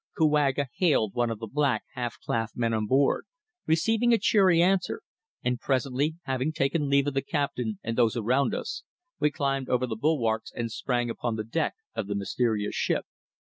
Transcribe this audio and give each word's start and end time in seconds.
Kouaga 0.17 0.65
hailed 0.77 1.13
one 1.13 1.29
of 1.29 1.37
the 1.37 1.45
black, 1.45 1.83
half 1.93 2.17
clad 2.19 2.47
men 2.55 2.73
on 2.73 2.87
board, 2.87 3.27
receiving 3.67 4.11
a 4.11 4.17
cheery 4.17 4.59
answer, 4.59 5.03
and 5.43 5.59
presently, 5.59 6.15
having 6.23 6.51
taken 6.51 6.89
leave 6.89 7.05
of 7.05 7.13
the 7.13 7.21
captain 7.21 7.77
and 7.83 7.95
those 7.95 8.17
around 8.17 8.55
us, 8.55 8.81
we 9.19 9.29
climbed 9.29 9.69
over 9.69 9.85
the 9.85 9.95
bulwarks 9.95 10.51
and 10.55 10.71
sprang 10.71 11.11
upon 11.11 11.35
the 11.35 11.43
deck 11.43 11.75
of 11.93 12.07
the 12.07 12.15
mysterious 12.15 12.73
ship. 12.73 13.05